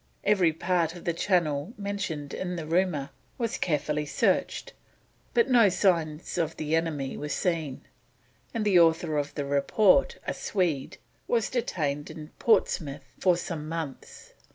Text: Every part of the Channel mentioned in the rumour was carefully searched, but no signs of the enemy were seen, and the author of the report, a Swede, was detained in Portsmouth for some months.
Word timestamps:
Every 0.23 0.51
part 0.51 0.95
of 0.95 1.05
the 1.05 1.13
Channel 1.13 1.75
mentioned 1.77 2.33
in 2.33 2.55
the 2.55 2.65
rumour 2.65 3.11
was 3.37 3.59
carefully 3.59 4.07
searched, 4.07 4.73
but 5.35 5.47
no 5.47 5.69
signs 5.69 6.39
of 6.39 6.57
the 6.57 6.73
enemy 6.75 7.15
were 7.15 7.29
seen, 7.29 7.81
and 8.51 8.65
the 8.65 8.79
author 8.79 9.19
of 9.19 9.35
the 9.35 9.45
report, 9.45 10.17
a 10.25 10.33
Swede, 10.33 10.97
was 11.27 11.51
detained 11.51 12.09
in 12.09 12.29
Portsmouth 12.39 13.05
for 13.19 13.37
some 13.37 13.69
months. 13.69 14.33